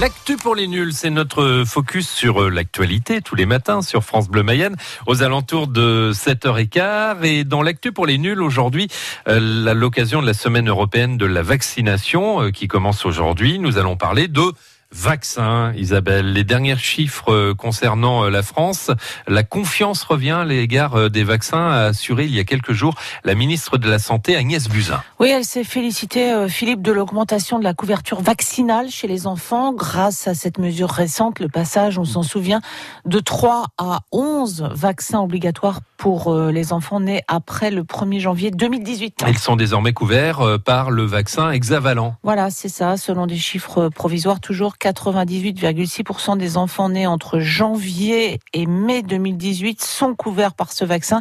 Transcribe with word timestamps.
L'actu 0.00 0.36
pour 0.36 0.54
les 0.54 0.68
nuls, 0.68 0.92
c'est 0.92 1.10
notre 1.10 1.64
focus 1.66 2.08
sur 2.08 2.44
euh, 2.44 2.50
l'actualité 2.50 3.20
tous 3.20 3.34
les 3.34 3.46
matins 3.46 3.82
sur 3.82 4.04
France 4.04 4.28
Bleu 4.28 4.44
Mayenne 4.44 4.76
aux 5.08 5.24
alentours 5.24 5.66
de 5.66 6.12
7h15. 6.14 7.24
Et 7.24 7.42
dans 7.42 7.62
l'actu 7.62 7.90
pour 7.90 8.06
les 8.06 8.16
nuls 8.16 8.40
aujourd'hui, 8.40 8.86
euh, 9.26 9.74
l'occasion 9.74 10.22
de 10.22 10.26
la 10.26 10.34
semaine 10.34 10.68
européenne 10.68 11.16
de 11.16 11.26
la 11.26 11.42
vaccination 11.42 12.42
euh, 12.42 12.50
qui 12.52 12.68
commence 12.68 13.04
aujourd'hui, 13.06 13.58
nous 13.58 13.76
allons 13.76 13.96
parler 13.96 14.28
de 14.28 14.52
Vaccins, 14.90 15.74
Isabelle. 15.76 16.32
Les 16.32 16.44
derniers 16.44 16.78
chiffres 16.78 17.30
euh, 17.30 17.54
concernant 17.54 18.24
euh, 18.24 18.30
la 18.30 18.42
France, 18.42 18.90
la 19.26 19.42
confiance 19.42 20.02
revient 20.02 20.30
à 20.30 20.44
l'égard 20.46 20.94
euh, 20.94 21.08
des 21.10 21.24
vaccins, 21.24 21.68
a 21.68 21.84
assuré 21.88 22.24
il 22.24 22.34
y 22.34 22.40
a 22.40 22.44
quelques 22.44 22.72
jours 22.72 22.94
la 23.22 23.34
ministre 23.34 23.76
de 23.76 23.86
la 23.86 23.98
Santé 23.98 24.34
Agnès 24.34 24.66
Buzyn. 24.66 25.02
Oui, 25.20 25.28
elle 25.28 25.44
s'est 25.44 25.64
félicitée, 25.64 26.46
Philippe, 26.48 26.80
de 26.80 26.92
l'augmentation 26.92 27.58
de 27.58 27.64
la 27.64 27.74
couverture 27.74 28.22
vaccinale 28.22 28.88
chez 28.88 29.08
les 29.08 29.26
enfants 29.26 29.74
grâce 29.74 30.26
à 30.26 30.32
cette 30.32 30.56
mesure 30.56 30.88
récente, 30.88 31.38
le 31.40 31.48
passage, 31.48 31.98
on 31.98 32.06
s'en 32.06 32.22
souvient, 32.22 32.62
de 33.04 33.20
3 33.20 33.66
à 33.76 34.00
11 34.12 34.70
vaccins 34.72 35.20
obligatoires 35.20 35.80
pour 35.98 36.32
les 36.34 36.72
enfants 36.72 37.00
nés 37.00 37.22
après 37.26 37.72
le 37.72 37.82
1er 37.82 38.20
janvier 38.20 38.50
2018. 38.52 39.24
Ils 39.26 39.38
sont 39.38 39.56
désormais 39.56 39.92
couverts 39.92 40.58
par 40.64 40.92
le 40.92 41.02
vaccin 41.04 41.50
hexavalent. 41.50 42.14
Voilà, 42.22 42.50
c'est 42.50 42.68
ça, 42.68 42.96
selon 42.96 43.26
des 43.26 43.36
chiffres 43.36 43.88
provisoires 43.88 44.38
toujours 44.38 44.77
98,6% 44.80 46.38
des 46.38 46.56
enfants 46.56 46.88
nés 46.88 47.06
entre 47.06 47.40
janvier 47.40 48.40
et 48.52 48.66
mai 48.66 49.02
2018 49.02 49.82
sont 49.82 50.14
couverts 50.14 50.54
par 50.54 50.72
ce 50.72 50.84
vaccin 50.84 51.20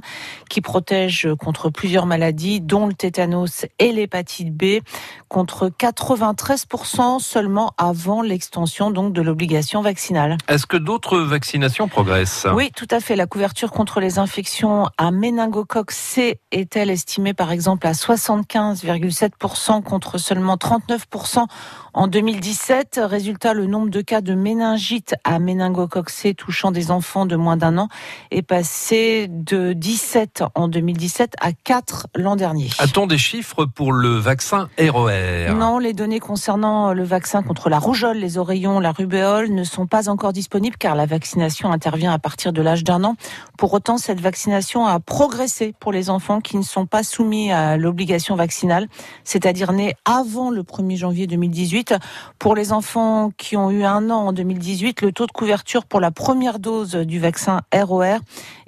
qui 0.49 0.61
protège 0.61 1.27
contre 1.39 1.69
plusieurs 1.69 2.05
maladies, 2.05 2.61
dont 2.61 2.87
le 2.87 2.93
tétanos 2.93 3.65
et 3.79 3.91
l'hépatite 3.91 4.53
B, 4.55 4.81
contre 5.27 5.69
93% 5.69 7.19
seulement 7.19 7.73
avant 7.77 8.21
l'extension 8.21 8.91
donc 8.91 9.13
de 9.13 9.21
l'obligation 9.21 9.81
vaccinale. 9.81 10.37
Est-ce 10.47 10.65
que 10.65 10.77
d'autres 10.77 11.17
vaccinations 11.19 11.87
progressent? 11.87 12.47
Oui, 12.53 12.71
tout 12.75 12.87
à 12.91 12.99
fait. 12.99 13.15
La 13.15 13.25
couverture 13.25 13.71
contre 13.71 13.99
les 13.99 14.19
infections 14.19 14.87
à 14.97 15.11
méningocoque 15.11 15.91
C 15.91 16.39
est-elle 16.51 16.89
estimée 16.89 17.33
par 17.33 17.51
exemple 17.51 17.87
à 17.87 17.93
75,7% 17.93 19.81
contre 19.83 20.17
seulement 20.17 20.55
39% 20.55 21.45
en 21.93 22.07
2017. 22.07 23.01
Résultat 23.03 23.46
le 23.53 23.65
nombre 23.65 23.89
de 23.89 24.01
cas 24.01 24.21
de 24.21 24.33
méningite 24.33 25.15
à 25.23 25.39
méningocoque 25.39 26.11
touchant 26.37 26.71
des 26.71 26.91
enfants 26.91 27.25
de 27.25 27.35
moins 27.35 27.57
d'un 27.57 27.77
an 27.77 27.87
est 28.31 28.41
passé 28.41 29.27
de 29.29 29.73
17 29.73 30.43
en 30.55 30.67
2017 30.67 31.33
à 31.39 31.51
4 31.51 32.07
l'an 32.15 32.35
dernier. 32.35 32.69
A-t-on 32.79 33.07
des 33.07 33.17
chiffres 33.17 33.65
pour 33.65 33.91
le 33.91 34.17
vaccin 34.17 34.69
ROR 34.79 35.09
Non, 35.55 35.79
les 35.79 35.93
données 35.93 36.19
concernant 36.19 36.93
le 36.93 37.03
vaccin 37.03 37.43
contre 37.43 37.69
la 37.69 37.79
rougeole, 37.79 38.17
les 38.17 38.37
oreillons, 38.37 38.79
la 38.79 38.91
rubéole 38.91 39.49
ne 39.49 39.63
sont 39.63 39.87
pas 39.87 40.09
encore 40.09 40.33
disponibles 40.33 40.77
car 40.77 40.95
la 40.95 41.05
vaccination 41.05 41.71
intervient 41.71 42.11
à 42.11 42.19
partir 42.19 42.53
de 42.53 42.61
l'âge 42.61 42.83
d'un 42.83 43.03
an. 43.03 43.15
Pour 43.57 43.73
autant, 43.73 43.97
cette 43.97 44.21
vaccination 44.21 44.85
a 44.85 44.99
progressé 44.99 45.73
pour 45.79 45.91
les 45.91 46.09
enfants 46.09 46.41
qui 46.41 46.57
ne 46.57 46.63
sont 46.63 46.85
pas 46.85 47.03
soumis 47.03 47.51
à 47.51 47.77
l'obligation 47.77 48.35
vaccinale, 48.35 48.87
c'est-à-dire 49.23 49.71
nés 49.71 49.95
avant 50.05 50.49
le 50.49 50.63
1er 50.63 50.97
janvier 50.97 51.27
2018. 51.27 51.95
Pour 52.39 52.55
les 52.55 52.71
enfants 52.71 53.31
qui 53.37 53.55
ont 53.55 53.71
eu 53.71 53.83
un 53.83 54.09
an 54.09 54.27
en 54.27 54.33
2018, 54.33 55.01
le 55.01 55.11
taux 55.11 55.25
de 55.25 55.31
couverture 55.31 55.85
pour 55.85 55.99
la 55.99 56.11
première 56.11 56.59
dose 56.59 56.95
du 56.95 57.19
vaccin 57.19 57.61
ROR 57.73 58.19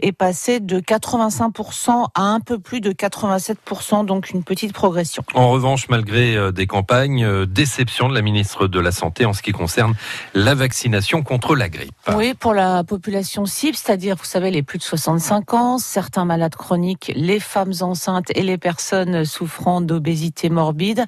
est 0.01 0.11
passé 0.11 0.59
de 0.59 0.79
85% 0.79 2.07
à 2.13 2.21
un 2.21 2.39
peu 2.39 2.59
plus 2.59 2.79
de 2.79 2.91
87%, 2.91 4.05
donc 4.05 4.29
une 4.29 4.43
petite 4.43 4.73
progression. 4.73 5.23
En 5.33 5.49
revanche, 5.49 5.89
malgré 5.89 6.35
euh, 6.35 6.51
des 6.51 6.67
campagnes, 6.67 7.25
euh, 7.25 7.45
déception 7.45 8.07
de 8.07 8.13
la 8.13 8.21
ministre 8.21 8.67
de 8.67 8.79
la 8.79 8.91
Santé 8.91 9.25
en 9.25 9.33
ce 9.33 9.41
qui 9.41 9.51
concerne 9.51 9.95
la 10.33 10.55
vaccination 10.55 11.23
contre 11.23 11.55
la 11.55 11.69
grippe. 11.69 11.91
Oui, 12.15 12.33
pour 12.33 12.53
la 12.53 12.83
population 12.83 13.45
cible, 13.45 13.75
c'est-à-dire, 13.75 14.15
vous 14.15 14.25
savez, 14.25 14.51
les 14.51 14.63
plus 14.63 14.77
de 14.77 14.83
65 14.83 15.53
ans, 15.53 15.77
certains 15.77 16.25
malades 16.25 16.55
chroniques, 16.55 17.11
les 17.15 17.39
femmes 17.39 17.73
enceintes 17.81 18.31
et 18.35 18.43
les 18.43 18.57
personnes 18.57 19.25
souffrant 19.25 19.81
d'obésité 19.81 20.49
morbide. 20.49 21.05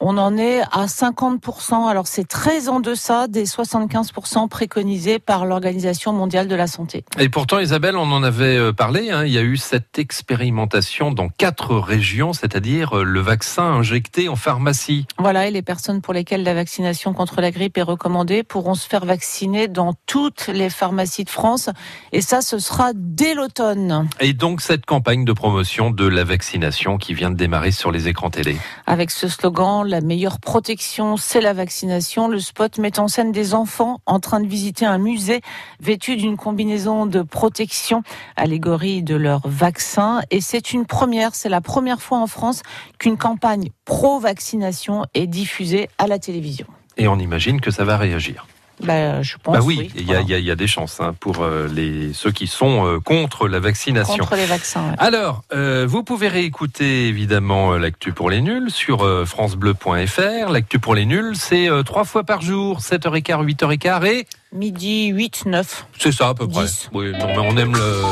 On 0.00 0.16
en 0.16 0.36
est 0.36 0.60
à 0.60 0.86
50%. 0.86 1.88
Alors 1.88 2.06
c'est 2.06 2.26
très 2.26 2.68
en 2.68 2.78
deçà 2.78 3.26
des 3.26 3.46
75% 3.46 4.48
préconisés 4.48 5.18
par 5.18 5.44
l'Organisation 5.44 6.12
mondiale 6.12 6.46
de 6.46 6.54
la 6.54 6.68
santé. 6.68 7.04
Et 7.18 7.28
pourtant, 7.28 7.58
Isabelle, 7.58 7.96
on 7.96 8.12
en 8.12 8.22
avait 8.22 8.56
euh, 8.56 8.72
parlé. 8.72 9.10
Hein, 9.10 9.24
il 9.24 9.32
y 9.32 9.38
a 9.38 9.42
eu 9.42 9.56
cette 9.56 9.98
expérimentation 9.98 11.10
dans 11.10 11.28
quatre 11.28 11.76
régions, 11.76 12.32
c'est-à-dire 12.32 12.98
euh, 12.98 13.02
le 13.02 13.20
vaccin 13.20 13.64
injecté 13.64 14.28
en 14.28 14.36
pharmacie. 14.36 15.06
Voilà, 15.18 15.48
et 15.48 15.50
les 15.50 15.62
personnes 15.62 16.00
pour 16.00 16.14
lesquelles 16.14 16.44
la 16.44 16.54
vaccination 16.54 17.12
contre 17.12 17.40
la 17.40 17.50
grippe 17.50 17.76
est 17.76 17.82
recommandée 17.82 18.44
pourront 18.44 18.74
se 18.74 18.86
faire 18.86 19.04
vacciner 19.04 19.66
dans 19.66 19.94
toutes 20.06 20.46
les 20.46 20.70
pharmacies 20.70 21.24
de 21.24 21.30
France. 21.30 21.70
Et 22.12 22.20
ça, 22.20 22.40
ce 22.40 22.60
sera 22.60 22.92
dès 22.94 23.34
l'automne. 23.34 24.08
Et 24.20 24.32
donc 24.32 24.60
cette 24.60 24.86
campagne 24.86 25.24
de 25.24 25.32
promotion 25.32 25.90
de 25.90 26.06
la 26.06 26.22
vaccination 26.22 26.98
qui 26.98 27.14
vient 27.14 27.30
de 27.30 27.36
démarrer 27.36 27.72
sur 27.72 27.90
les 27.90 28.06
écrans 28.06 28.30
télé. 28.30 28.56
Avec 28.86 29.10
ce 29.10 29.26
slogan 29.26 29.87
la 29.88 30.00
meilleure 30.00 30.38
protection, 30.38 31.16
c'est 31.16 31.40
la 31.40 31.52
vaccination. 31.52 32.28
Le 32.28 32.38
spot 32.38 32.78
met 32.78 32.98
en 32.98 33.08
scène 33.08 33.32
des 33.32 33.54
enfants 33.54 34.00
en 34.06 34.20
train 34.20 34.40
de 34.40 34.46
visiter 34.46 34.86
un 34.86 34.98
musée 34.98 35.40
vêtu 35.80 36.16
d'une 36.16 36.36
combinaison 36.36 37.06
de 37.06 37.22
protection, 37.22 38.02
allégorie 38.36 39.02
de 39.02 39.16
leur 39.16 39.46
vaccin. 39.48 40.20
Et 40.30 40.40
c'est 40.40 40.72
une 40.72 40.86
première, 40.86 41.34
c'est 41.34 41.48
la 41.48 41.60
première 41.60 42.00
fois 42.00 42.18
en 42.18 42.26
France 42.26 42.62
qu'une 42.98 43.16
campagne 43.16 43.70
pro-vaccination 43.84 45.04
est 45.14 45.26
diffusée 45.26 45.88
à 45.98 46.06
la 46.06 46.18
télévision. 46.18 46.66
Et 46.96 47.08
on 47.08 47.18
imagine 47.18 47.60
que 47.60 47.70
ça 47.70 47.84
va 47.84 47.96
réagir. 47.96 48.46
Bah, 48.82 49.22
je 49.22 49.36
pense. 49.42 49.54
Bah 49.54 49.62
oui, 49.64 49.90
il 49.96 50.02
y, 50.02 50.42
y, 50.42 50.50
a 50.50 50.54
des 50.56 50.66
chances 50.66 51.00
hein, 51.00 51.14
pour 51.18 51.42
euh, 51.42 51.68
les 51.72 52.12
ceux 52.12 52.30
qui 52.30 52.46
sont 52.46 52.86
euh, 52.86 53.00
contre 53.00 53.48
la 53.48 53.58
vaccination. 53.58 54.16
Contre 54.16 54.36
les 54.36 54.46
vaccins. 54.46 54.94
Alors, 54.98 55.42
euh, 55.52 55.86
vous 55.88 56.04
pouvez 56.04 56.28
réécouter 56.28 57.08
évidemment 57.08 57.76
l'actu 57.76 58.12
pour 58.12 58.30
les 58.30 58.40
nuls 58.40 58.70
sur 58.70 59.06
francebleu.fr. 59.26 60.50
L'actu 60.50 60.78
pour 60.78 60.94
les 60.94 61.06
nuls, 61.06 61.34
c'est 61.34 61.68
trois 61.84 62.04
fois 62.04 62.24
par 62.24 62.40
jour, 62.40 62.80
7h15, 62.80 63.44
8h15 63.44 64.06
et 64.06 64.26
midi 64.52 65.08
8, 65.08 65.46
9. 65.46 65.86
C'est 65.98 66.12
ça 66.12 66.28
à 66.28 66.34
peu 66.34 66.48
près. 66.48 66.64
Oui, 66.92 67.12
non, 67.12 67.26
mais 67.26 67.38
on 67.38 67.56
aime 67.56 67.74
le 67.74 68.02